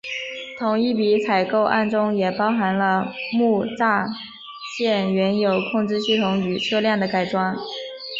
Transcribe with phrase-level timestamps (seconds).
[0.57, 4.07] 同一笔采购案中也包含了木栅
[4.75, 7.55] 线原有控制系统与车辆的改装。